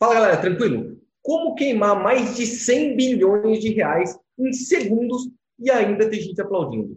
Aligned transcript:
Fala 0.00 0.14
galera, 0.14 0.40
tranquilo? 0.40 0.96
Como 1.20 1.56
queimar 1.56 2.00
mais 2.00 2.36
de 2.36 2.46
100 2.46 2.94
bilhões 2.94 3.58
de 3.58 3.70
reais 3.70 4.16
em 4.38 4.52
segundos 4.52 5.28
e 5.58 5.72
ainda 5.72 6.08
ter 6.08 6.20
gente 6.20 6.40
aplaudindo? 6.40 6.96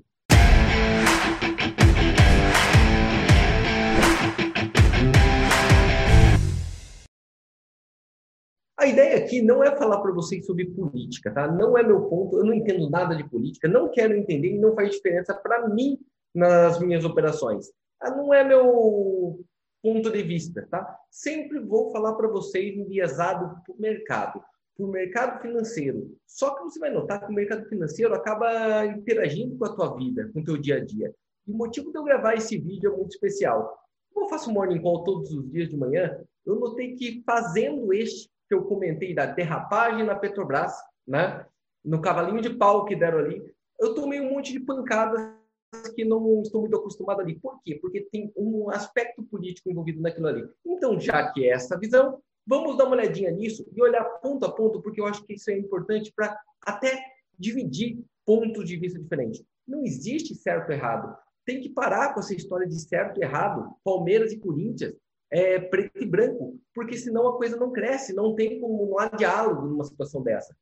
A 8.78 8.86
ideia 8.86 9.18
aqui 9.18 9.42
não 9.42 9.64
é 9.64 9.76
falar 9.76 10.00
para 10.02 10.12
vocês 10.12 10.46
sobre 10.46 10.66
política, 10.66 11.34
tá? 11.34 11.52
Não 11.52 11.76
é 11.76 11.82
meu 11.82 12.04
ponto, 12.08 12.38
eu 12.38 12.46
não 12.46 12.54
entendo 12.54 12.88
nada 12.88 13.16
de 13.16 13.28
política, 13.28 13.68
não 13.68 13.90
quero 13.90 14.16
entender 14.16 14.50
e 14.50 14.60
não 14.60 14.76
faz 14.76 14.92
diferença 14.92 15.34
para 15.34 15.68
mim 15.68 15.98
nas 16.36 16.80
minhas 16.80 17.04
operações. 17.04 17.66
Ah, 18.00 18.12
não 18.12 18.32
é 18.32 18.44
meu 18.44 19.44
ponto 19.82 20.12
de 20.12 20.22
vista, 20.24 20.68
tá? 20.70 20.98
Sempre 21.10 21.60
vou 21.60 21.92
falar 21.92 22.14
para 22.14 22.28
vocês 22.28 22.76
enviesado 22.76 23.56
por 23.66 23.80
mercado, 23.80 24.42
por 24.78 24.88
mercado 24.90 25.42
financeiro. 25.42 26.16
Só 26.28 26.56
que 26.56 26.64
você 26.64 26.80
vai 26.80 26.92
notar 26.92 27.26
que 27.26 27.32
o 27.32 27.36
mercado 27.36 27.68
financeiro 27.68 28.14
acaba 28.14 28.86
interagindo 28.86 29.58
com 29.58 29.66
a 29.66 29.76
tua 29.76 29.96
vida, 29.96 30.30
com 30.34 30.40
o 30.40 30.44
teu 30.44 30.58
dia 30.58 30.78
a 30.78 30.86
dia. 30.86 31.14
E 31.48 31.52
o 31.52 31.56
motivo 31.56 31.92
de 31.92 31.98
eu 31.98 32.04
gravar 32.04 32.36
esse 32.36 32.58
vídeo 32.58 32.94
é 32.94 32.96
muito 32.96 33.12
especial. 33.12 33.78
Como 34.14 34.26
eu 34.26 34.30
faço 34.30 34.52
morning 34.52 34.82
call 34.82 35.04
todos 35.04 35.32
os 35.32 35.50
dias 35.50 35.70
de 35.70 35.78
manhã, 35.78 36.20
eu 36.46 36.56
notei 36.56 36.96
que 36.96 37.24
fazendo 37.26 37.92
este 37.94 38.30
que 38.48 38.56
eu 38.56 38.66
comentei 38.66 39.16
da 39.16 39.26
derrapagem 39.26 40.06
na 40.06 40.16
Petrobras, 40.16 40.74
né? 41.08 41.46
No 41.84 42.02
cavalinho 42.02 42.42
de 42.42 42.52
pau 42.52 42.86
que 42.86 42.96
deram 42.96 43.20
ali, 43.20 43.42
eu 43.80 43.96
tomei 43.96 44.20
um 44.20 44.30
monte 44.34 44.52
de 44.52 44.60
pancadas 44.60 45.41
que 45.96 46.04
não 46.04 46.42
estou 46.42 46.62
muito 46.62 46.76
acostumado 46.78 47.22
ali. 47.22 47.40
Por 47.40 47.62
quê? 47.64 47.76
Porque 47.82 48.02
tem 48.12 48.32
um 48.36 48.70
aspecto 48.70 49.24
político 49.24 49.70
envolvido 49.70 50.02
naquilo 50.02 50.28
ali. 50.28 50.48
Então, 50.66 51.00
já 51.00 51.32
que 51.32 51.46
é 51.46 51.52
essa 51.54 51.78
visão, 51.78 52.22
vamos 52.46 52.78
dar 52.78 52.86
uma 52.86 52.96
olhadinha 52.96 53.32
nisso 53.32 53.66
e 53.74 53.82
olhar 53.82 54.04
ponto 54.20 54.46
a 54.46 54.52
ponto, 54.52 54.82
porque 54.82 55.00
eu 55.00 55.06
acho 55.06 55.24
que 55.24 55.34
isso 55.34 55.50
é 55.50 55.58
importante 55.58 56.12
para 56.14 56.38
até 56.66 57.02
dividir 57.38 58.04
pontos 58.26 58.68
de 58.68 58.78
vista 58.78 59.00
diferentes. 59.00 59.44
Não 59.68 59.84
existe 59.84 60.36
certo 60.36 60.72
e 60.72 60.76
errado. 60.76 61.16
Tem 61.46 61.60
que 61.60 61.70
parar 61.70 62.14
com 62.14 62.20
essa 62.20 62.36
história 62.36 62.68
de 62.68 62.80
certo 62.80 63.20
e 63.20 63.24
errado, 63.24 63.76
Palmeiras 63.84 64.32
e 64.32 64.40
Corinthians, 64.40 64.94
é, 65.32 65.60
preto 65.60 66.04
e 66.04 66.06
branco, 66.06 66.60
porque 66.74 66.98
senão 66.98 67.28
a 67.28 67.38
coisa 67.38 67.56
não 67.56 67.72
cresce, 67.72 68.14
não 68.14 68.36
tem 68.36 68.60
como 68.60 68.86
não 68.86 69.00
há 69.00 69.08
diálogo 69.08 69.66
numa 69.66 69.86
situação 69.86 70.22
dessa 70.22 70.54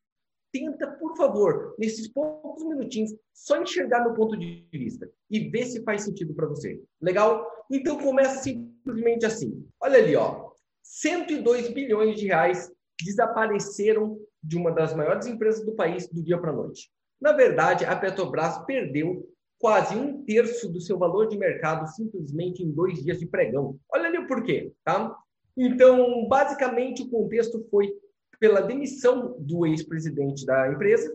tenta, 0.52 0.88
por 0.92 1.16
favor, 1.16 1.76
nesses 1.78 2.08
poucos 2.08 2.64
minutinhos, 2.64 3.14
só 3.34 3.62
enxergar 3.62 4.04
meu 4.04 4.14
ponto 4.14 4.38
de 4.38 4.68
vista 4.72 5.10
e 5.30 5.50
ver 5.50 5.66
se 5.66 5.84
faz 5.84 6.04
sentido 6.04 6.34
para 6.34 6.48
você. 6.48 6.82
Legal? 7.02 7.46
Então 7.72 7.98
começa 7.98 8.42
simplesmente 8.42 9.26
assim. 9.26 9.66
Olha 9.82 10.00
ali, 10.00 10.16
ó. 10.16 10.50
102 10.84 11.70
bilhões 11.70 12.20
de 12.20 12.28
reais 12.28 12.72
desapareceram 13.04 14.20
de 14.44 14.58
uma 14.58 14.72
das 14.72 14.94
maiores 14.94 15.28
empresas 15.28 15.66
do 15.66 15.74
país 15.74 16.08
do 16.08 16.24
dia 16.24 16.38
para 16.38 16.52
a 16.52 16.56
noite. 16.56 16.90
Na 17.22 17.34
verdade, 17.34 17.86
a 17.86 17.96
Petrobras 17.96 18.58
perdeu 18.66 19.28
quase 19.60 19.96
um 19.96 20.24
terço 20.24 20.70
do 20.70 20.80
seu 20.80 20.98
valor 20.98 21.28
de 21.28 21.38
mercado 21.38 21.86
simplesmente 21.88 22.64
em 22.64 22.72
dois 22.72 23.04
dias 23.04 23.20
de 23.20 23.28
pregão. 23.28 23.78
Olha 23.94 24.08
ali 24.08 24.18
o 24.18 24.28
porquê, 24.28 24.72
tá? 24.84 25.16
Então, 25.58 26.26
basicamente, 26.28 27.04
o 27.04 27.10
contexto 27.10 27.68
foi 27.70 27.94
pela 28.40 28.62
demissão 28.62 29.36
do 29.40 29.66
ex-presidente 29.66 30.46
da 30.46 30.72
empresa, 30.72 31.14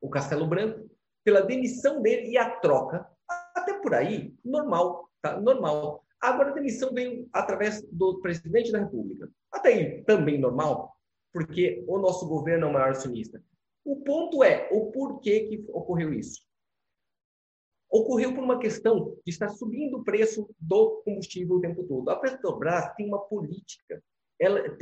o 0.00 0.10
Castelo 0.10 0.46
Branco, 0.46 0.88
pela 1.24 1.40
demissão 1.40 2.02
dele 2.02 2.28
e 2.28 2.38
a 2.38 2.50
troca. 2.50 3.06
Até 3.54 3.80
por 3.80 3.94
aí, 3.94 4.34
normal, 4.44 5.10
tá? 5.20 5.40
Normal. 5.40 6.04
Agora 6.20 6.50
a 6.50 6.54
demissão 6.54 6.92
veio 6.92 7.28
através 7.32 7.82
do 7.90 8.20
presidente 8.20 8.70
da 8.70 8.78
República. 8.78 9.28
Até 9.50 9.68
aí, 9.70 10.04
também 10.04 10.38
normal, 10.38 10.94
porque 11.32 11.84
o 11.88 11.98
nosso 11.98 12.28
governo 12.28 12.66
é 12.66 12.70
o 12.70 12.72
maior 12.72 12.90
acionista. 12.90 13.42
O 13.84 14.02
ponto 14.02 14.42
é 14.44 14.68
o 14.70 14.90
porquê 14.90 15.40
que 15.46 15.64
ocorreu 15.68 16.12
isso. 16.12 16.44
Ocorreu 17.88 18.34
por 18.34 18.42
uma 18.42 18.58
questão 18.58 19.16
de 19.24 19.30
estar 19.30 19.48
subindo 19.48 19.98
o 19.98 20.04
preço 20.04 20.48
do 20.58 21.02
combustível 21.04 21.56
o 21.56 21.60
tempo 21.60 21.84
todo. 21.84 22.08
A 22.10 22.16
Petrobras 22.16 22.92
tem 22.96 23.06
uma 23.06 23.20
política, 23.20 24.02
ela 24.40 24.76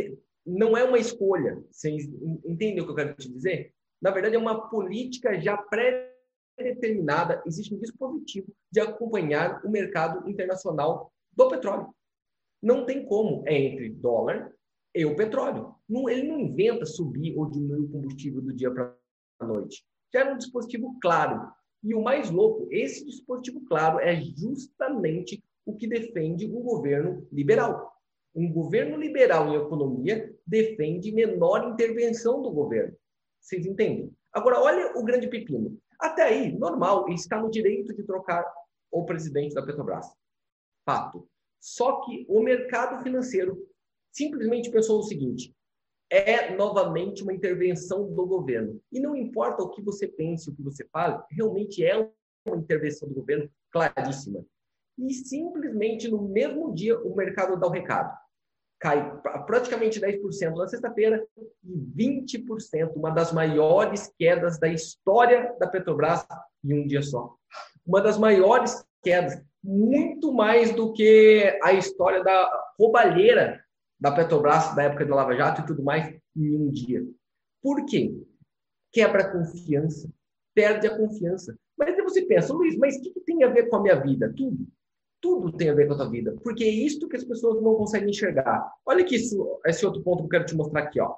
não 0.47 0.77
é 0.77 0.85
uma 0.85 0.99
escolha. 0.99 1.63
Vocês 1.71 2.05
entendem 2.45 2.81
o 2.81 2.85
que 2.85 2.91
eu 2.91 2.97
quero 2.97 3.15
te 3.15 3.29
dizer? 3.31 3.73
Na 4.01 4.11
verdade, 4.11 4.37
é 4.37 4.39
uma 4.39 4.69
política 4.69 5.41
já 5.41 5.57
pré-determinada, 5.57 7.43
existe 7.47 7.75
um 7.75 7.79
dispositivo 7.79 8.55
de 8.71 8.81
acompanhar 8.81 9.65
o 9.65 9.71
mercado 9.71 10.29
internacional 10.29 11.13
do 11.33 11.49
petróleo. 11.49 11.95
Não 12.63 12.85
tem 12.85 13.05
como, 13.07 13.43
é 13.47 13.59
entre 13.59 13.91
dólar 13.91 14.53
e 14.95 15.05
o 15.05 15.17
petróleo. 15.17 15.75
Não, 15.89 16.09
ele 16.09 16.29
não 16.29 16.39
inventa 16.39 16.87
subir 16.87 17.37
ou 17.37 17.51
diminuir 17.51 17.81
o 17.81 17.91
combustível 17.91 18.41
do 18.41 18.55
dia 18.55 18.71
para 18.71 18.97
a 19.41 19.47
noite. 19.47 19.85
Já 20.13 20.21
era 20.21 20.35
um 20.35 20.39
dispositivo 20.39 20.99
claro. 21.01 21.51
E 21.83 21.95
o 21.95 22.03
mais 22.03 22.31
louco, 22.31 22.69
esse 22.71 23.05
dispositivo 23.05 23.63
claro 23.67 23.99
é 23.99 24.19
justamente 24.21 25.43
o 25.67 25.75
que 25.75 25.87
defende 25.87 26.47
o 26.47 26.61
governo 26.61 27.27
liberal. 27.33 27.93
Um 28.35 28.51
governo 28.51 28.97
liberal 28.97 29.49
em 29.49 29.57
economia 29.57 30.34
defende 30.47 31.13
menor 31.13 31.69
intervenção 31.71 32.43
do 32.43 32.51
governo. 32.51 32.97
Vocês 33.41 33.67
entendem? 33.67 34.13
Agora, 34.33 34.61
olha 34.61 34.93
o 34.97 35.05
grande 35.05 35.29
pepino. 35.29 35.79
Até 35.99 36.23
aí, 36.23 36.53
normal, 36.53 37.09
está 37.09 37.41
no 37.41 37.51
direito 37.51 37.95
de 37.95 38.03
trocar 38.03 38.45
o 38.91 39.05
presidente 39.05 39.55
da 39.55 39.65
Petrobras. 39.65 40.07
Fato. 40.85 41.29
Só 41.61 42.01
que 42.03 42.27
o 42.29 42.43
mercado 42.43 43.03
financeiro 43.03 43.67
simplesmente 44.13 44.71
pensou 44.71 44.99
o 44.99 45.03
seguinte: 45.03 45.55
é 46.11 46.55
novamente 46.55 47.23
uma 47.23 47.33
intervenção 47.33 48.13
do 48.13 48.27
governo. 48.27 48.81
E 48.93 49.01
não 49.01 49.17
importa 49.17 49.63
o 49.63 49.71
que 49.71 49.83
você 49.83 50.07
pense, 50.07 50.51
o 50.51 50.55
que 50.55 50.63
você 50.63 50.87
fale, 50.93 51.23
realmente 51.31 51.85
é 51.85 51.97
uma 52.47 52.57
intervenção 52.57 53.09
do 53.09 53.15
governo 53.15 53.51
claríssima. 53.71 54.45
E 54.99 55.13
simplesmente 55.13 56.09
no 56.09 56.29
mesmo 56.29 56.73
dia 56.75 56.99
o 57.01 57.15
mercado 57.17 57.59
dá 57.59 57.67
o 57.67 57.71
recado 57.71 58.15
cai 58.85 59.19
praticamente 59.47 59.99
10% 59.99 60.55
na 60.55 60.69
sexta-feira 60.69 61.27
e 61.65 61.75
20%, 61.75 62.93
uma 62.95 63.09
das 63.09 63.33
maiores 63.33 64.13
quedas 64.19 64.59
da 64.59 64.69
história 64.69 65.57
da 65.59 65.67
Petrobras 65.67 66.27
em 66.63 66.75
um 66.75 66.87
dia 66.87 67.01
só. 67.01 67.35
Uma 67.87 68.03
das 68.03 68.19
maiores 68.19 68.85
quedas, 69.03 69.43
muito 69.63 70.35
mais 70.35 70.75
do 70.75 70.93
que 70.93 71.59
a 71.63 71.73
história 71.73 72.23
da 72.23 72.47
roubalheira 72.79 73.65
da 73.99 74.13
Petrobras 74.13 74.75
da 74.75 74.83
época 74.83 75.07
da 75.07 75.15
Lava 75.15 75.35
Jato 75.35 75.63
e 75.63 75.67
tudo 75.67 75.83
mais 75.83 76.15
em 76.37 76.55
um 76.55 76.71
dia. 76.71 77.03
Por 77.63 77.87
quê? 77.87 78.15
Quebra 78.93 79.23
a 79.23 79.33
confiança, 79.33 80.11
perde 80.55 80.87
a 80.87 80.95
confiança. 80.95 81.57
Mas 81.75 81.95
aí 81.95 82.03
você 82.03 82.21
pensa, 82.27 82.53
Luiz, 82.53 82.77
mas 82.77 82.97
o 82.97 83.01
que, 83.01 83.13
que 83.13 83.21
tem 83.21 83.45
a 83.45 83.49
ver 83.49 83.71
com 83.71 83.77
a 83.77 83.83
minha 83.83 83.97
vida? 83.99 84.31
Tudo 84.37 84.67
tudo 85.25 85.51
tem 85.51 85.71
a 85.71 85.75
ver 85.75 85.87
com 85.87 85.95
a 85.95 85.97
tua 85.97 86.11
vida, 86.11 86.37
porque 86.45 86.65
é 86.65 86.69
isto 86.69 87.09
que 87.09 87.17
as 87.17 87.25
pessoas 87.25 87.63
não 87.63 87.77
conseguem 87.77 88.11
enxergar. 88.11 88.71
Olha 88.85 89.03
que 89.03 89.17
isso, 89.17 89.59
esse 89.65 89.87
outro 89.87 90.03
ponto 90.03 90.19
que 90.19 90.25
eu 90.27 90.29
quero 90.29 90.45
te 90.45 90.55
mostrar 90.55 90.83
aqui, 90.83 91.01
ó. 91.01 91.15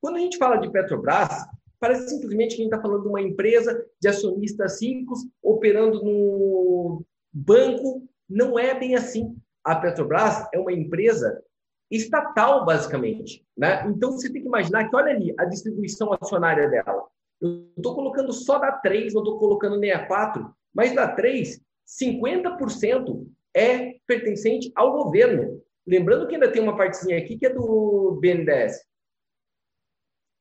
Quando 0.00 0.16
a 0.16 0.18
gente 0.18 0.38
fala 0.38 0.56
de 0.56 0.68
Petrobras, 0.68 1.46
parece 1.78 2.08
simplesmente 2.08 2.56
que 2.56 2.62
a 2.62 2.64
gente 2.64 2.74
está 2.74 2.82
falando 2.82 3.02
de 3.02 3.08
uma 3.08 3.22
empresa 3.22 3.86
de 4.00 4.08
acionistas 4.08 4.82
ricos 4.82 5.20
operando 5.40 6.02
no 6.02 7.04
banco. 7.32 8.02
Não 8.28 8.58
é 8.58 8.76
bem 8.76 8.96
assim. 8.96 9.36
A 9.62 9.76
Petrobras 9.76 10.44
é 10.52 10.58
uma 10.58 10.72
empresa 10.72 11.40
estatal, 11.88 12.64
basicamente. 12.64 13.46
Né? 13.56 13.86
Então, 13.88 14.10
você 14.10 14.32
tem 14.32 14.42
que 14.42 14.48
imaginar 14.48 14.88
que, 14.88 14.96
olha 14.96 15.12
ali, 15.12 15.32
a 15.38 15.44
distribuição 15.44 16.12
acionária 16.12 16.68
dela. 16.68 17.06
Eu 17.40 17.70
estou 17.76 17.94
colocando 17.94 18.32
só 18.32 18.58
da 18.58 18.72
3, 18.72 19.14
não 19.14 19.22
estou 19.22 19.38
colocando 19.38 19.78
nem 19.78 19.92
a 19.92 20.06
4, 20.08 20.52
mas 20.74 20.92
da 20.92 21.06
3 21.06 21.60
50% 21.88 23.26
é 23.54 23.94
pertencente 24.06 24.70
ao 24.74 24.92
governo. 24.92 25.62
Lembrando 25.86 26.28
que 26.28 26.34
ainda 26.34 26.52
tem 26.52 26.62
uma 26.62 26.76
partezinha 26.76 27.16
aqui 27.16 27.38
que 27.38 27.46
é 27.46 27.50
do 27.50 28.18
BNDES. 28.20 28.86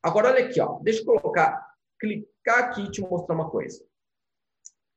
Agora, 0.04 0.30
olha 0.30 0.46
aqui, 0.46 0.60
ó. 0.60 0.80
deixa 0.80 1.02
eu 1.02 1.06
colocar, 1.06 1.74
clicar 2.00 2.66
aqui 2.66 2.84
e 2.84 2.92
te 2.92 3.02
mostrar 3.02 3.36
uma 3.36 3.50
coisa. 3.50 3.84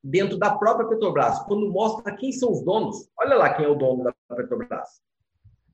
Dentro 0.03 0.37
da 0.37 0.55
própria 0.57 0.87
Petrobras, 0.87 1.39
quando 1.43 1.71
mostra 1.71 2.15
quem 2.15 2.31
são 2.31 2.51
os 2.51 2.63
donos, 2.63 3.09
olha 3.17 3.35
lá 3.35 3.53
quem 3.53 3.65
é 3.65 3.69
o 3.69 3.75
dono 3.75 4.03
da 4.03 4.35
Petrobras. 4.35 5.01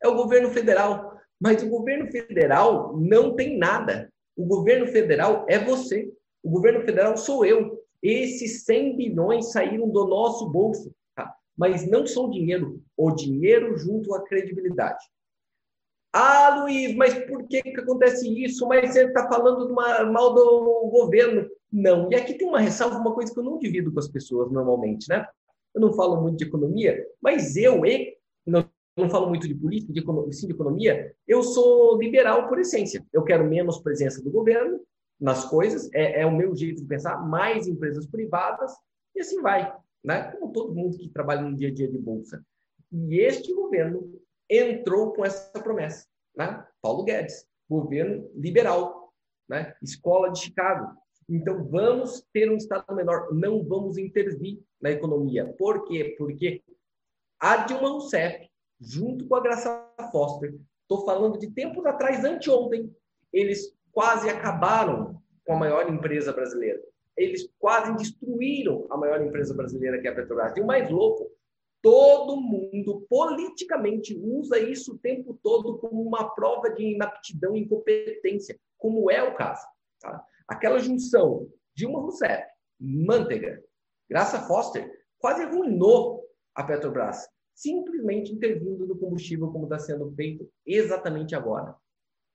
É 0.01 0.07
o 0.07 0.15
governo 0.15 0.49
federal. 0.51 1.17
Mas 1.39 1.61
o 1.63 1.69
governo 1.69 2.11
federal 2.11 2.97
não 2.97 3.35
tem 3.35 3.57
nada. 3.57 4.11
O 4.35 4.45
governo 4.45 4.87
federal 4.87 5.45
é 5.47 5.57
você. 5.57 6.11
O 6.43 6.49
governo 6.49 6.81
federal 6.81 7.17
sou 7.17 7.45
eu. 7.45 7.83
Esses 8.01 8.63
100 8.63 8.95
bilhões 8.95 9.51
saíram 9.51 9.89
do 9.89 10.05
nosso 10.05 10.49
bolso, 10.49 10.93
tá? 11.15 11.33
mas 11.57 11.89
não 11.89 12.05
são 12.05 12.29
dinheiro, 12.29 12.81
o 12.95 13.11
dinheiro 13.11 13.77
junto 13.77 14.13
à 14.13 14.23
credibilidade. 14.23 15.03
Ah, 16.13 16.61
Luiz, 16.61 16.95
mas 16.95 17.13
por 17.25 17.47
que, 17.47 17.61
que 17.61 17.79
acontece 17.79 18.27
isso? 18.43 18.67
Mas 18.67 18.93
você 18.93 19.05
está 19.05 19.27
falando 19.27 19.71
uma, 19.71 20.03
mal 20.05 20.33
do 20.33 20.89
governo. 20.89 21.47
Não. 21.71 22.09
E 22.11 22.15
aqui 22.15 22.33
tem 22.33 22.47
uma 22.47 22.59
ressalva, 22.59 22.97
uma 22.97 23.13
coisa 23.13 23.31
que 23.31 23.39
eu 23.39 23.43
não 23.43 23.59
divido 23.59 23.91
com 23.91 23.99
as 23.99 24.07
pessoas 24.07 24.51
normalmente, 24.51 25.07
né? 25.09 25.27
Eu 25.75 25.81
não 25.81 25.93
falo 25.93 26.21
muito 26.21 26.37
de 26.37 26.45
economia, 26.45 27.05
mas 27.21 27.55
eu, 27.55 27.81
não 28.45 28.67
não 28.97 29.09
falo 29.09 29.29
muito 29.29 29.47
de 29.47 29.53
política, 29.53 29.93
de 29.93 29.99
economia, 29.99 30.33
sim 30.33 30.47
de 30.47 30.53
economia, 30.53 31.13
eu 31.27 31.43
sou 31.43 31.99
liberal 31.99 32.49
por 32.49 32.59
essência. 32.59 33.05
Eu 33.13 33.23
quero 33.23 33.47
menos 33.47 33.79
presença 33.79 34.23
do 34.23 34.31
governo 34.31 34.79
nas 35.19 35.45
coisas, 35.45 35.89
é, 35.93 36.21
é 36.21 36.25
o 36.25 36.35
meu 36.35 36.55
jeito 36.55 36.81
de 36.81 36.87
pensar, 36.87 37.17
mais 37.17 37.67
empresas 37.67 38.05
privadas, 38.05 38.71
e 39.15 39.21
assim 39.21 39.41
vai, 39.41 39.75
né? 40.03 40.31
Como 40.31 40.51
todo 40.51 40.75
mundo 40.75 40.97
que 40.97 41.09
trabalha 41.09 41.41
no 41.41 41.55
dia 41.55 41.69
a 41.69 41.73
dia 41.73 41.87
de 41.87 41.97
bolsa. 41.97 42.43
E 42.91 43.19
este 43.19 43.53
governo 43.53 44.19
entrou 44.49 45.13
com 45.13 45.25
essa 45.25 45.59
promessa, 45.59 46.05
né? 46.35 46.65
Paulo 46.81 47.03
Guedes, 47.03 47.47
governo 47.69 48.29
liberal, 48.35 49.11
né? 49.49 49.75
Escola 49.81 50.31
de 50.31 50.39
Chicago. 50.39 50.95
Então 51.27 51.65
vamos 51.65 52.25
ter 52.31 52.49
um 52.49 52.55
estado 52.55 52.95
menor, 52.95 53.33
não 53.33 53.63
vamos 53.63 53.97
intervir 53.97 54.61
na 54.79 54.91
economia. 54.91 55.45
Por 55.57 55.85
quê? 55.85 56.15
Porque 56.17 56.63
a 57.39 57.57
Dilma 57.65 57.89
Rousseff, 57.89 58.49
junto 58.79 59.27
com 59.27 59.35
a 59.35 59.41
Graça 59.41 59.93
Foster, 60.11 60.55
estou 60.83 61.05
falando 61.05 61.37
de 61.37 61.51
tempos 61.51 61.85
atrás, 61.85 62.23
anteontem, 62.23 62.95
eles 63.33 63.76
quase 63.91 64.29
acabaram 64.29 65.21
com 65.45 65.53
a 65.53 65.57
maior 65.57 65.89
empresa 65.89 66.33
brasileira. 66.33 66.81
Eles 67.15 67.49
quase 67.57 67.95
destruíram 67.95 68.85
a 68.89 68.97
maior 68.97 69.21
empresa 69.21 69.53
brasileira, 69.53 69.99
que 69.99 70.07
é 70.07 70.11
a 70.11 70.15
Petrobras. 70.15 70.55
E 70.55 70.61
o 70.61 70.65
mais 70.65 70.89
louco, 70.89 71.31
todo 71.81 72.39
mundo 72.39 73.05
politicamente 73.09 74.15
usa 74.21 74.59
isso 74.59 74.93
o 74.93 74.97
tempo 74.99 75.39
todo 75.41 75.77
como 75.77 76.01
uma 76.01 76.29
prova 76.35 76.69
de 76.69 76.93
inaptidão 76.93 77.55
e 77.55 77.61
incompetência, 77.61 78.59
como 78.77 79.09
é 79.09 79.23
o 79.23 79.35
caso. 79.35 79.65
Tá? 79.99 80.23
Aquela 80.47 80.79
junção 80.79 81.47
Dilma 81.73 81.99
Rousseff, 81.99 82.43
Manteiga, 82.79 83.63
Graça 84.09 84.41
Foster, 84.41 84.91
quase 85.19 85.43
arruinou 85.43 86.23
a 86.53 86.63
Petrobras, 86.63 87.27
simplesmente 87.53 88.33
intervindo 88.33 88.85
no 88.85 88.97
combustível 88.97 89.51
como 89.51 89.65
está 89.65 89.79
sendo 89.79 90.11
feito 90.15 90.47
exatamente 90.65 91.35
agora. 91.35 91.75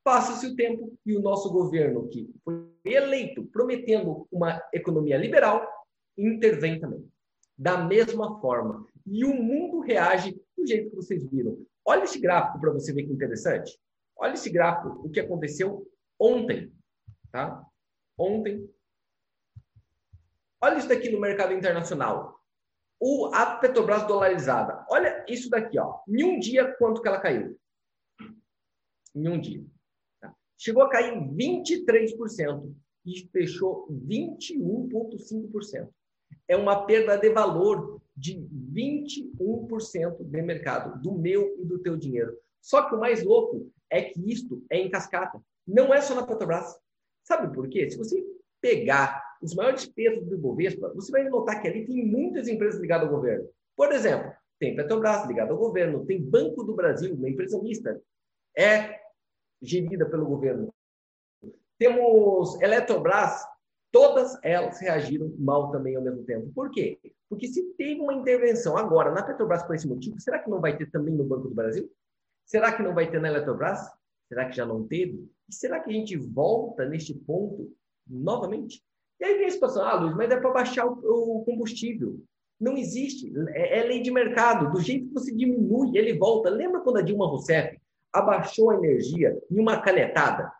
Passa-se 0.04 0.46
o 0.46 0.56
tempo 0.56 0.98
e 1.06 1.16
o 1.16 1.20
nosso 1.20 1.50
governo, 1.52 2.08
que 2.08 2.28
foi 2.44 2.68
eleito 2.84 3.44
prometendo 3.46 4.26
uma 4.32 4.60
economia 4.72 5.16
liberal, 5.16 5.64
intervém 6.18 6.80
também. 6.80 7.08
Da 7.56 7.78
mesma 7.78 8.40
forma. 8.40 8.84
E 9.06 9.24
o 9.24 9.32
mundo 9.32 9.80
reage 9.80 10.40
do 10.56 10.66
jeito 10.66 10.90
que 10.90 10.96
vocês 10.96 11.24
viram. 11.30 11.64
Olha 11.84 12.02
esse 12.02 12.18
gráfico 12.18 12.60
para 12.60 12.72
você 12.72 12.92
ver 12.92 13.04
que 13.04 13.12
interessante. 13.12 13.78
Olha 14.16 14.34
esse 14.34 14.50
gráfico, 14.50 15.06
o 15.06 15.10
que 15.10 15.20
aconteceu 15.20 15.88
ontem. 16.18 16.72
Tá? 17.30 17.64
Ontem. 18.18 18.68
Olha 20.60 20.78
isso 20.78 20.88
daqui 20.88 21.10
no 21.10 21.20
mercado 21.20 21.52
internacional. 21.52 22.40
O, 22.98 23.26
a 23.26 23.56
Petrobras 23.56 24.06
dolarizada. 24.06 24.84
Olha 24.90 25.24
isso 25.28 25.48
daqui. 25.48 25.78
Ó. 25.78 26.00
Em 26.08 26.24
um 26.24 26.40
dia, 26.40 26.74
quanto 26.74 27.00
que 27.00 27.08
ela 27.08 27.20
caiu? 27.20 27.56
Em 29.14 29.28
um 29.28 29.40
dia 29.40 29.64
chegou 30.62 30.84
a 30.84 30.88
cair 30.88 31.12
23% 31.18 32.72
e 33.04 33.28
fechou 33.32 33.88
21,5%. 33.90 35.88
É 36.46 36.56
uma 36.56 36.86
perda 36.86 37.16
de 37.16 37.30
valor 37.30 38.00
de 38.16 38.36
21% 38.72 40.22
de 40.24 40.42
mercado, 40.42 41.02
do 41.02 41.18
meu 41.18 41.56
e 41.58 41.64
do 41.64 41.80
teu 41.80 41.96
dinheiro. 41.96 42.38
Só 42.60 42.88
que 42.88 42.94
o 42.94 43.00
mais 43.00 43.24
louco 43.24 43.68
é 43.90 44.02
que 44.02 44.20
isto 44.30 44.64
é 44.70 44.78
em 44.78 44.88
cascata. 44.88 45.42
Não 45.66 45.92
é 45.92 46.00
só 46.00 46.14
na 46.14 46.24
Petrobras. 46.24 46.78
Sabe 47.24 47.52
por 47.52 47.68
quê? 47.68 47.90
Se 47.90 47.98
você 47.98 48.24
pegar 48.60 49.20
os 49.42 49.56
maiores 49.56 49.84
pesos 49.86 50.24
do 50.24 50.36
Ibovespa, 50.36 50.92
você 50.94 51.10
vai 51.10 51.28
notar 51.28 51.60
que 51.60 51.66
ali 51.66 51.84
tem 51.84 52.06
muitas 52.06 52.46
empresas 52.46 52.80
ligadas 52.80 53.08
ao 53.08 53.14
governo. 53.14 53.48
Por 53.76 53.90
exemplo, 53.90 54.30
tem 54.60 54.76
Petrobras 54.76 55.26
ligada 55.26 55.50
ao 55.50 55.58
governo, 55.58 56.06
tem 56.06 56.22
Banco 56.22 56.62
do 56.62 56.76
Brasil, 56.76 57.14
uma 57.14 57.28
empresa 57.28 57.60
mista. 57.60 58.00
É 58.56 59.01
gerida 59.62 60.04
pelo 60.06 60.26
governo. 60.26 60.72
Temos 61.78 62.60
Eletrobras, 62.60 63.44
todas 63.90 64.38
elas 64.42 64.80
reagiram 64.80 65.32
mal 65.38 65.70
também 65.70 65.96
ao 65.96 66.02
mesmo 66.02 66.24
tempo. 66.24 66.52
Por 66.54 66.70
quê? 66.70 66.98
Porque 67.28 67.48
se 67.48 67.62
teve 67.74 68.00
uma 68.00 68.14
intervenção 68.14 68.76
agora 68.76 69.10
na 69.10 69.22
Petrobras 69.22 69.62
por 69.62 69.74
esse 69.74 69.88
motivo, 69.88 70.20
será 70.20 70.38
que 70.38 70.50
não 70.50 70.60
vai 70.60 70.76
ter 70.76 70.90
também 70.90 71.14
no 71.14 71.24
Banco 71.24 71.48
do 71.48 71.54
Brasil? 71.54 71.90
Será 72.44 72.72
que 72.72 72.82
não 72.82 72.94
vai 72.94 73.10
ter 73.10 73.20
na 73.20 73.28
Eletrobras? 73.28 73.80
Será 74.28 74.48
que 74.48 74.56
já 74.56 74.66
não 74.66 74.86
teve? 74.86 75.30
E 75.48 75.54
será 75.54 75.80
que 75.80 75.90
a 75.90 75.92
gente 75.92 76.16
volta 76.16 76.84
neste 76.86 77.14
ponto 77.14 77.70
novamente? 78.06 78.82
E 79.20 79.24
aí 79.24 79.38
vem 79.38 79.46
a 79.46 79.50
situação, 79.50 79.84
ah, 79.84 79.94
Luiz, 79.94 80.16
mas 80.16 80.30
é 80.30 80.40
para 80.40 80.50
baixar 80.50 80.86
o, 80.86 81.44
combustível. 81.44 82.20
Não 82.60 82.76
existe. 82.76 83.32
É, 83.50 83.80
é, 83.80 83.82
lei 83.84 84.02
de 84.02 84.10
mercado. 84.10 84.70
Do 84.72 84.80
jeito 84.80 85.08
que 85.08 85.14
você 85.14 85.34
diminui, 85.34 85.96
ele 85.96 86.18
volta. 86.18 86.48
Lembra 86.48 86.80
quando 86.80 86.98
a 86.98 87.02
Dilma 87.02 87.26
Rousseff 87.26 87.81
abaixou 88.12 88.70
a 88.70 88.76
energia 88.76 89.36
em 89.50 89.58
uma 89.58 89.80
canetada, 89.80 90.52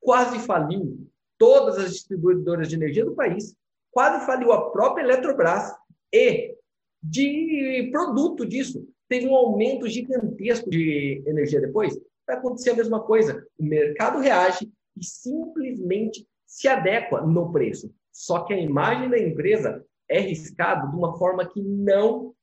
quase 0.00 0.38
faliu 0.40 1.06
todas 1.38 1.78
as 1.78 1.92
distribuidoras 1.92 2.68
de 2.68 2.76
energia 2.76 3.04
do 3.04 3.14
país, 3.14 3.54
quase 3.90 4.24
faliu 4.26 4.52
a 4.52 4.70
própria 4.70 5.02
Eletrobras 5.02 5.72
e 6.12 6.54
de 7.02 7.88
produto 7.92 8.46
disso 8.46 8.86
teve 9.08 9.28
um 9.28 9.34
aumento 9.34 9.88
gigantesco 9.88 10.68
de 10.68 11.22
energia 11.26 11.60
depois. 11.60 11.98
Vai 12.26 12.36
acontecer 12.36 12.70
a 12.70 12.76
mesma 12.76 13.00
coisa. 13.00 13.46
O 13.58 13.64
mercado 13.64 14.18
reage 14.18 14.70
e 14.96 15.04
simplesmente 15.04 16.26
se 16.44 16.66
adequa 16.68 17.20
no 17.20 17.52
preço. 17.52 17.92
Só 18.12 18.40
que 18.44 18.54
a 18.54 18.58
imagem 18.58 19.10
da 19.10 19.18
empresa 19.18 19.84
é 20.08 20.20
riscada 20.20 20.88
de 20.88 20.96
uma 20.96 21.16
forma 21.18 21.46
que 21.46 21.60
não 21.60 22.34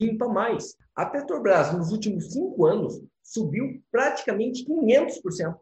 limpa 0.00 0.28
mais. 0.28 0.76
A 0.94 1.06
Petrobras, 1.06 1.72
nos 1.76 1.90
últimos 1.90 2.32
cinco 2.32 2.66
anos, 2.66 3.02
subiu 3.24 3.82
praticamente 3.90 4.64
500%. 4.64 5.56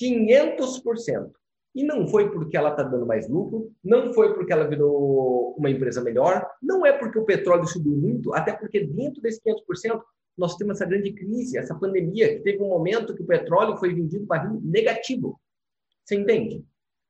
500%. 0.00 1.30
E 1.74 1.84
não 1.84 2.06
foi 2.06 2.30
porque 2.30 2.56
ela 2.56 2.70
está 2.70 2.82
dando 2.82 3.06
mais 3.06 3.28
lucro, 3.28 3.72
não 3.82 4.12
foi 4.12 4.34
porque 4.34 4.52
ela 4.52 4.68
virou 4.68 5.54
uma 5.56 5.70
empresa 5.70 6.02
melhor, 6.02 6.46
não 6.60 6.84
é 6.84 6.92
porque 6.92 7.18
o 7.18 7.24
petróleo 7.24 7.66
subiu 7.66 7.92
muito, 7.92 8.34
até 8.34 8.52
porque 8.52 8.84
dentro 8.84 9.22
desse 9.22 9.40
500% 9.42 10.00
nós 10.36 10.56
temos 10.56 10.76
essa 10.76 10.88
grande 10.88 11.12
crise, 11.12 11.58
essa 11.58 11.74
pandemia, 11.74 12.36
que 12.36 12.42
teve 12.42 12.62
um 12.62 12.68
momento 12.68 13.14
que 13.14 13.22
o 13.22 13.26
petróleo 13.26 13.76
foi 13.76 13.94
vendido 13.94 14.26
barril 14.26 14.60
negativo. 14.64 15.40
Você 16.04 16.16
entende? 16.16 16.64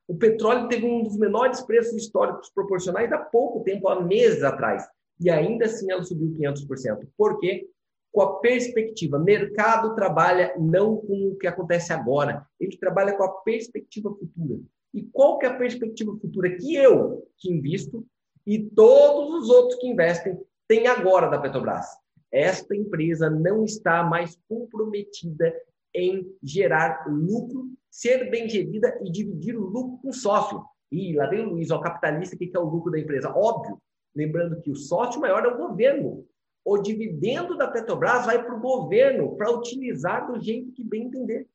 O 0.07 0.17
petróleo 0.17 0.69
teve 0.69 0.85
um 0.85 1.05
dos 1.05 1.17
menores 1.17 1.63
preços 1.63 1.95
históricos 1.95 2.51
proporcionais 2.51 3.13
há 3.13 3.19
pouco 3.19 3.63
tempo, 3.63 3.89
há 3.89 4.03
meses 4.03 4.43
atrás. 4.43 4.87
E 5.21 5.31
ainda 5.31 5.67
assim 5.67 5.91
ela 5.91 6.03
subiu 6.03 6.35
500%. 6.37 7.07
Por 7.17 7.39
quê? 7.39 7.69
Com 8.12 8.23
a 8.23 8.41
perspectiva. 8.41 9.19
Mercado 9.19 9.95
trabalha 9.95 10.55
não 10.59 10.97
com 10.97 11.29
o 11.29 11.37
que 11.37 11.47
acontece 11.47 11.93
agora, 11.93 12.47
ele 12.59 12.77
trabalha 12.77 13.17
com 13.17 13.25
a 13.25 13.41
perspectiva 13.43 14.11
futura. 14.11 14.61
E 14.93 15.03
qual 15.05 15.39
que 15.39 15.46
é 15.46 15.49
a 15.49 15.56
perspectiva 15.56 16.17
futura 16.20 16.56
que 16.56 16.75
eu, 16.75 17.27
que 17.39 17.53
invisto, 17.53 18.05
e 18.46 18.58
todos 18.58 19.44
os 19.44 19.51
outros 19.51 19.79
que 19.79 19.87
investem, 19.87 20.39
têm 20.67 20.87
agora 20.87 21.29
da 21.29 21.39
Petrobras? 21.39 21.87
Esta 22.32 22.77
empresa 22.77 23.29
não 23.31 23.65
está 23.65 24.03
mais 24.03 24.39
comprometida 24.49 25.55
em 25.94 26.27
gerar 26.43 27.05
lucro, 27.08 27.69
ser 27.91 28.31
bem 28.31 28.49
gerida 28.49 28.99
e 29.03 29.11
dividir 29.11 29.56
o 29.56 29.67
lucro 29.67 29.99
com 30.03 30.08
o 30.11 30.15
sócio. 30.15 30.63
E 30.91 31.15
lá 31.15 31.27
vem 31.27 31.44
o 31.44 31.51
Luiz, 31.51 31.70
o 31.70 31.81
capitalista, 31.81 32.37
que 32.37 32.51
é 32.55 32.58
o 32.58 32.69
lucro 32.69 32.91
da 32.91 32.99
empresa. 32.99 33.32
Óbvio, 33.34 33.81
lembrando 34.15 34.61
que 34.61 34.70
o 34.70 34.77
sócio 34.77 35.20
maior 35.20 35.44
é 35.44 35.49
o 35.49 35.56
governo 35.56 36.25
o 36.70 36.79
dividendo 36.79 37.56
da 37.56 37.67
Petrobras 37.67 38.27
vai 38.27 38.44
para 38.44 38.55
o 38.55 38.60
governo 38.60 39.36
para 39.36 39.50
utilizar 39.50 40.31
do 40.31 40.41
jeito 40.41 40.70
que 40.70 40.84
bem 40.84 41.06
entender. 41.06 41.48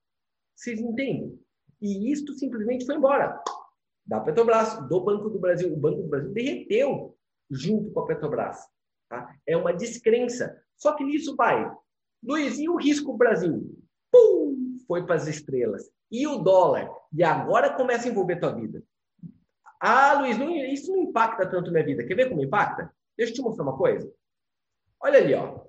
Vocês 0.54 0.78
entendem? 0.78 1.40
E 1.82 2.12
isto 2.12 2.34
simplesmente 2.34 2.86
foi 2.86 2.96
embora. 2.96 3.42
Da 4.06 4.20
Petrobras, 4.20 4.78
do 4.90 5.00
Banco 5.00 5.30
do 5.30 5.40
Brasil. 5.40 5.72
O 5.72 5.78
Banco 5.78 6.02
do 6.02 6.10
Brasil 6.10 6.34
derreteu 6.34 7.18
junto 7.50 7.92
com 7.92 8.02
a 8.02 8.06
Petrobras. 8.06 8.58
Tá? 9.08 9.34
É 9.48 9.56
uma 9.56 9.74
descrença. 9.74 10.62
Só 10.76 10.94
que 10.94 11.06
nisso 11.06 11.34
vai. 11.38 11.66
Luiz, 12.22 12.60
e 12.60 12.68
o 12.68 12.76
risco 12.76 13.16
Brasil? 13.16 13.74
Pum! 14.12 14.76
Foi 14.86 15.06
para 15.06 15.16
as 15.16 15.28
estrelas. 15.28 15.90
E 16.12 16.28
o 16.28 16.40
dólar? 16.40 16.92
E 17.14 17.24
agora 17.24 17.74
começa 17.74 18.06
a 18.06 18.12
envolver 18.12 18.36
tua 18.36 18.52
vida. 18.52 18.84
Ah, 19.80 20.20
Luiz, 20.20 20.38
não, 20.38 20.54
isso 20.54 20.92
não 20.92 21.04
impacta 21.04 21.50
tanto 21.50 21.72
minha 21.72 21.86
vida. 21.86 22.04
Quer 22.06 22.16
ver 22.16 22.28
como 22.28 22.44
impacta? 22.44 22.94
Deixa 23.18 23.32
eu 23.32 23.36
te 23.36 23.42
mostrar 23.42 23.64
uma 23.64 23.78
coisa. 23.78 24.14
Olha 25.06 25.20
ali, 25.20 25.36
ó. 25.36 25.60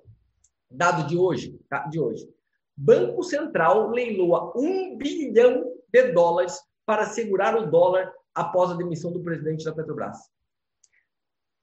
Dado 0.71 1.07
de 1.07 1.15
hoje, 1.15 1.59
tá? 1.69 1.85
De 1.87 1.99
hoje. 1.99 2.27
Banco 2.75 3.21
Central 3.21 3.91
leiloa 3.91 4.51
um 4.57 4.97
bilhão 4.97 5.75
de 5.93 6.11
dólares 6.11 6.59
para 6.87 7.05
segurar 7.05 7.55
o 7.55 7.69
dólar 7.69 8.11
após 8.33 8.71
a 8.71 8.75
demissão 8.75 9.11
do 9.11 9.21
presidente 9.21 9.63
da 9.63 9.75
Petrobras. 9.75 10.17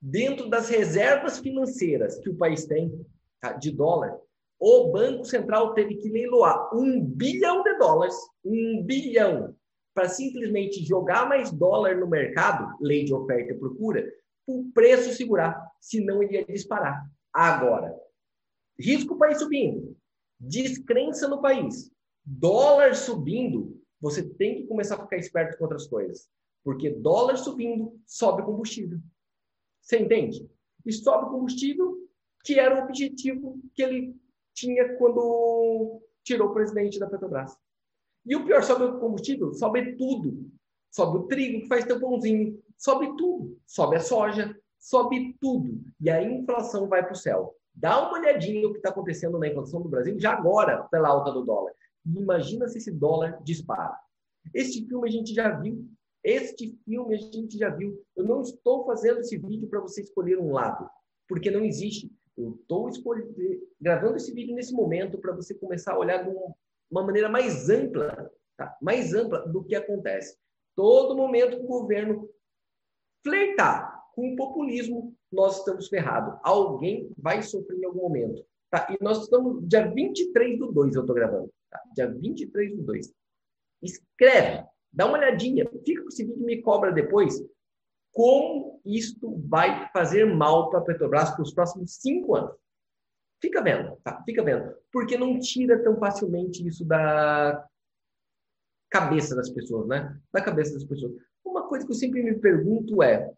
Dentro 0.00 0.48
das 0.48 0.68
reservas 0.68 1.40
financeiras 1.40 2.16
que 2.20 2.30
o 2.30 2.36
país 2.36 2.64
tem 2.64 3.04
tá? 3.40 3.54
de 3.54 3.72
dólar, 3.72 4.20
o 4.60 4.92
Banco 4.92 5.24
Central 5.24 5.74
teve 5.74 5.96
que 5.96 6.08
leiloar 6.08 6.72
um 6.72 7.04
bilhão 7.04 7.64
de 7.64 7.76
dólares, 7.76 8.14
um 8.44 8.84
bilhão, 8.84 9.52
para 9.92 10.08
simplesmente 10.08 10.84
jogar 10.84 11.28
mais 11.28 11.50
dólar 11.50 11.96
no 11.96 12.06
mercado, 12.06 12.72
lei 12.80 13.04
de 13.04 13.12
oferta 13.12 13.52
e 13.52 13.58
procura, 13.58 14.08
o 14.46 14.70
preço 14.72 15.12
segurar, 15.12 15.60
senão 15.80 16.22
ele 16.22 16.34
ia 16.34 16.44
disparar 16.44 17.04
agora. 17.34 18.00
Risco 18.78 19.18
ir 19.26 19.34
subindo. 19.34 19.96
descrença 20.38 21.26
no 21.28 21.40
país, 21.40 21.90
dólar 22.24 22.94
subindo, 22.94 23.80
você 24.00 24.22
tem 24.22 24.56
que 24.56 24.66
começar 24.66 24.96
a 24.96 25.02
ficar 25.02 25.16
esperto 25.16 25.58
com 25.58 25.64
outras 25.64 25.86
coisas. 25.86 26.28
Porque 26.62 26.90
dólar 26.90 27.36
subindo, 27.36 28.00
sobe 28.06 28.42
combustível. 28.42 28.98
Você 29.80 29.98
entende? 29.98 30.48
E 30.84 30.92
sobe 30.92 31.30
combustível, 31.30 31.98
que 32.44 32.58
era 32.58 32.80
o 32.80 32.84
objetivo 32.84 33.60
que 33.74 33.82
ele 33.82 34.16
tinha 34.54 34.96
quando 34.96 36.00
tirou 36.22 36.48
o 36.48 36.54
presidente 36.54 36.98
da 36.98 37.08
Petrobras. 37.08 37.56
E 38.24 38.34
o 38.34 38.44
pior, 38.44 38.62
sobe 38.62 38.84
o 38.84 38.98
combustível, 38.98 39.52
sobe 39.52 39.96
tudo. 39.96 40.50
Sobe 40.90 41.18
o 41.18 41.22
trigo, 41.26 41.60
que 41.62 41.68
faz 41.68 41.84
teu 41.84 42.00
pãozinho, 42.00 42.62
sobe 42.78 43.14
tudo. 43.16 43.58
Sobe 43.66 43.96
a 43.96 44.00
soja, 44.00 44.58
sobe 44.84 45.34
tudo. 45.40 45.80
E 45.98 46.10
a 46.10 46.22
inflação 46.22 46.86
vai 46.86 47.02
para 47.02 47.14
o 47.14 47.16
céu. 47.16 47.56
Dá 47.74 48.06
uma 48.06 48.18
olhadinha 48.18 48.60
no 48.60 48.70
que 48.70 48.76
está 48.76 48.90
acontecendo 48.90 49.38
na 49.38 49.48
inflação 49.48 49.80
do 49.80 49.88
Brasil, 49.88 50.18
já 50.20 50.32
agora, 50.32 50.84
pela 50.84 51.08
alta 51.08 51.32
do 51.32 51.42
dólar. 51.42 51.72
Imagina 52.06 52.68
se 52.68 52.78
esse 52.78 52.92
dólar 52.92 53.42
dispara. 53.42 53.98
Este 54.52 54.86
filme 54.86 55.08
a 55.08 55.10
gente 55.10 55.34
já 55.34 55.50
viu. 55.58 55.88
Este 56.22 56.78
filme 56.84 57.14
a 57.14 57.18
gente 57.18 57.56
já 57.56 57.70
viu. 57.70 57.98
Eu 58.14 58.24
não 58.24 58.42
estou 58.42 58.84
fazendo 58.84 59.20
esse 59.20 59.38
vídeo 59.38 59.66
para 59.68 59.80
você 59.80 60.02
escolher 60.02 60.38
um 60.38 60.52
lado, 60.52 60.88
porque 61.26 61.50
não 61.50 61.64
existe. 61.64 62.12
Eu 62.36 62.58
estou 62.60 62.90
gravando 63.80 64.16
esse 64.16 64.32
vídeo 64.32 64.54
nesse 64.54 64.74
momento 64.74 65.18
para 65.18 65.34
você 65.34 65.54
começar 65.54 65.94
a 65.94 65.98
olhar 65.98 66.22
de 66.22 66.30
uma 66.90 67.02
maneira 67.02 67.28
mais 67.28 67.70
ampla, 67.70 68.30
tá? 68.56 68.76
mais 68.82 69.14
ampla 69.14 69.48
do 69.48 69.64
que 69.64 69.74
acontece. 69.74 70.36
Todo 70.76 71.16
momento 71.16 71.56
o 71.56 71.66
governo 71.66 72.28
flertar 73.22 73.93
com 74.14 74.33
o 74.33 74.37
populismo, 74.37 75.14
nós 75.30 75.59
estamos 75.59 75.88
ferrados. 75.88 76.38
Alguém 76.42 77.11
vai 77.18 77.42
sofrer 77.42 77.78
em 77.78 77.85
algum 77.85 78.02
momento. 78.02 78.44
Tá? 78.71 78.87
E 78.90 79.02
nós 79.02 79.23
estamos 79.23 79.66
dia 79.68 79.87
23 79.88 80.59
do 80.59 80.73
2, 80.73 80.94
eu 80.94 81.00
estou 81.02 81.14
gravando. 81.14 81.50
Tá? 81.71 81.80
Dia 81.94 82.11
23 82.11 82.76
do 82.76 82.83
2. 82.83 83.12
Escreve, 83.83 84.64
dá 84.92 85.06
uma 85.06 85.18
olhadinha, 85.18 85.68
fica 85.85 86.02
com 86.02 86.09
esse 86.09 86.25
vídeo 86.25 86.42
e 86.42 86.44
me 86.44 86.62
cobra 86.62 86.92
depois 86.92 87.44
como 88.14 88.80
isto 88.85 89.37
vai 89.49 89.90
fazer 89.92 90.25
mal 90.25 90.71
para 90.71 90.78
a 90.78 90.83
Petrobras 90.83 91.33
para 91.33 91.42
os 91.42 91.52
próximos 91.52 91.97
cinco 91.97 92.37
anos. 92.37 92.56
Fica 93.42 93.61
vendo, 93.61 93.97
tá? 94.04 94.23
Fica 94.25 94.42
vendo. 94.42 94.73
Porque 94.92 95.18
não 95.18 95.38
tira 95.38 95.83
tão 95.83 95.99
facilmente 95.99 96.66
isso 96.66 96.85
da 96.85 97.68
cabeça 98.88 99.35
das 99.35 99.50
pessoas, 99.50 99.88
né? 99.88 100.16
Da 100.33 100.40
cabeça 100.40 100.75
das 100.75 100.85
pessoas. 100.85 101.12
Uma 101.44 101.68
coisa 101.68 101.85
que 101.85 101.90
eu 101.90 101.97
sempre 101.97 102.23
me 102.23 102.38
pergunto 102.38 103.02
é 103.02 103.30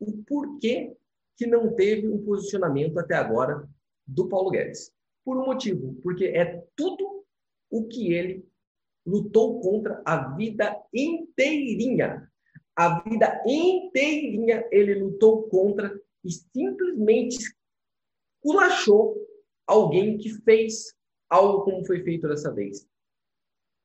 o 0.00 0.22
porquê 0.24 0.96
que 1.36 1.46
não 1.46 1.74
teve 1.74 2.08
um 2.08 2.24
posicionamento 2.24 2.98
até 2.98 3.14
agora 3.14 3.68
do 4.06 4.28
Paulo 4.28 4.50
Guedes. 4.50 4.92
Por 5.24 5.36
um 5.36 5.46
motivo, 5.46 5.94
porque 6.02 6.26
é 6.26 6.64
tudo 6.74 7.24
o 7.70 7.86
que 7.86 8.12
ele 8.12 8.46
lutou 9.04 9.60
contra 9.60 10.02
a 10.04 10.34
vida 10.34 10.76
inteirinha 10.94 12.30
a 12.76 13.00
vida 13.00 13.42
inteirinha 13.46 14.68
ele 14.70 14.96
lutou 14.96 15.44
contra 15.48 15.98
e 16.22 16.30
simplesmente 16.30 17.38
culachou 18.42 19.16
alguém 19.66 20.18
que 20.18 20.28
fez 20.42 20.94
algo 21.30 21.64
como 21.64 21.86
foi 21.86 22.02
feito 22.04 22.28
dessa 22.28 22.52
vez. 22.52 22.86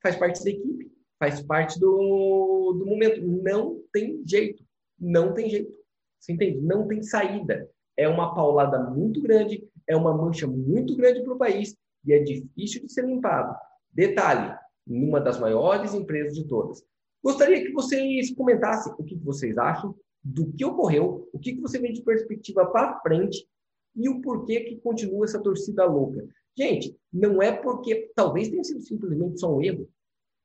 Faz 0.03 0.17
parte 0.17 0.43
da 0.43 0.49
equipe, 0.49 0.91
faz 1.17 1.41
parte 1.41 1.79
do, 1.79 2.75
do 2.77 2.85
momento. 2.85 3.21
Não 3.21 3.81
tem 3.93 4.21
jeito. 4.27 4.61
Não 4.99 5.33
tem 5.33 5.49
jeito. 5.49 5.73
Você 6.21 6.33
entende? 6.33 6.61
Não 6.61 6.87
tem 6.87 7.01
saída. 7.01 7.67
É 7.97 8.07
uma 8.07 8.33
paulada 8.33 8.79
muito 8.79 9.21
grande, 9.21 9.67
é 9.87 9.95
uma 9.95 10.15
mancha 10.15 10.47
muito 10.47 10.95
grande 10.95 11.23
para 11.23 11.33
o 11.33 11.37
país 11.37 11.75
e 12.05 12.13
é 12.13 12.19
difícil 12.19 12.85
de 12.85 12.93
ser 12.93 13.05
limpado. 13.05 13.55
Detalhe: 13.91 14.55
numa 14.85 15.19
das 15.19 15.39
maiores 15.39 15.93
empresas 15.93 16.33
de 16.33 16.47
todas. 16.47 16.83
Gostaria 17.23 17.61
que 17.61 17.71
vocês 17.71 18.33
comentassem 18.33 18.93
o 18.97 19.03
que 19.03 19.15
vocês 19.15 19.57
acham 19.57 19.95
do 20.23 20.51
que 20.53 20.63
ocorreu, 20.63 21.27
o 21.33 21.39
que 21.39 21.59
você 21.59 21.79
vê 21.79 21.91
de 21.91 22.01
perspectiva 22.01 22.65
para 22.67 22.99
frente 23.01 23.47
e 23.95 24.07
o 24.07 24.21
porquê 24.21 24.61
que 24.61 24.77
continua 24.77 25.25
essa 25.25 25.41
torcida 25.41 25.85
louca. 25.85 26.27
Gente, 26.57 26.95
não 27.11 27.41
é 27.41 27.51
porque 27.51 28.11
talvez 28.15 28.49
tenha 28.49 28.63
sido 28.63 28.81
simplesmente 28.81 29.39
só 29.39 29.53
um 29.53 29.61
erro. 29.61 29.89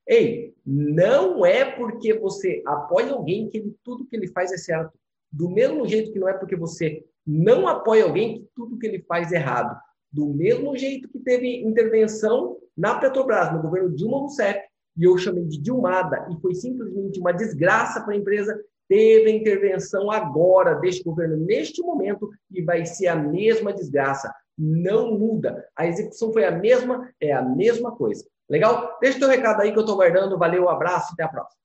Ei, 0.07 0.55
não 0.65 1.45
é 1.45 1.65
porque 1.65 2.13
você 2.13 2.63
apoia 2.65 3.11
alguém 3.11 3.49
que 3.49 3.57
ele, 3.57 3.75
tudo 3.83 4.05
que 4.05 4.15
ele 4.15 4.27
faz 4.27 4.51
é 4.51 4.57
certo. 4.57 4.97
Do 5.31 5.49
mesmo 5.49 5.87
jeito 5.87 6.11
que 6.11 6.19
não 6.19 6.29
é 6.29 6.33
porque 6.33 6.55
você 6.55 7.03
não 7.25 7.67
apoia 7.67 8.05
alguém 8.05 8.39
que 8.39 8.49
tudo 8.55 8.77
que 8.77 8.87
ele 8.87 9.03
faz 9.07 9.31
é 9.31 9.35
errado. 9.35 9.77
Do 10.11 10.27
mesmo 10.27 10.75
jeito 10.77 11.09
que 11.09 11.19
teve 11.19 11.61
intervenção 11.63 12.57
na 12.75 12.99
Petrobras, 12.99 13.51
no 13.51 13.61
governo 13.61 13.93
Dilma 13.93 14.19
Rousseff, 14.19 14.59
e 14.97 15.03
eu 15.03 15.17
chamei 15.17 15.45
de 15.45 15.59
Dilmada, 15.59 16.27
e 16.31 16.41
foi 16.41 16.55
simplesmente 16.55 17.19
uma 17.19 17.31
desgraça 17.31 18.01
para 18.01 18.13
a 18.13 18.17
empresa, 18.17 18.59
teve 18.87 19.29
intervenção 19.31 20.09
agora 20.09 20.75
deste 20.75 21.03
governo, 21.03 21.37
neste 21.37 21.81
momento, 21.81 22.29
e 22.51 22.61
vai 22.61 22.85
ser 22.85 23.07
a 23.07 23.15
mesma 23.15 23.73
desgraça. 23.73 24.33
Não 24.57 25.19
muda. 25.19 25.67
A 25.75 25.85
execução 25.85 26.31
foi 26.33 26.45
a 26.45 26.51
mesma, 26.51 27.09
é 27.21 27.31
a 27.31 27.43
mesma 27.43 27.95
coisa. 27.95 28.25
Legal? 28.49 28.97
Deixa 29.01 29.17
o 29.17 29.19
teu 29.19 29.29
recado 29.29 29.61
aí 29.61 29.71
que 29.71 29.77
eu 29.77 29.81
estou 29.81 29.97
guardando. 29.97 30.37
Valeu, 30.37 30.63
um 30.63 30.69
abraço, 30.69 31.13
até 31.13 31.23
a 31.23 31.27
próxima. 31.27 31.61